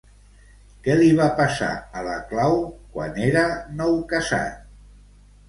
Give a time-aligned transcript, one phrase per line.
[0.87, 1.69] Què li va passar
[1.99, 2.57] a la clau
[2.97, 3.45] quan era
[3.83, 4.59] noucasat?